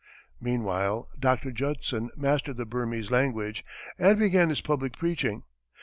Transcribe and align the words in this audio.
Meanwhile, 0.39 1.09
Dr. 1.19 1.51
Judson 1.51 2.09
mastered 2.17 2.57
the 2.57 2.65
Burmese 2.65 3.11
language 3.11 3.63
and 3.99 4.17
began 4.17 4.49
his 4.49 4.59
public 4.61 4.93
preaching. 4.97 5.43